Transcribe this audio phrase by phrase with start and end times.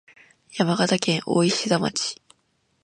[0.53, 2.15] 山形県大石田町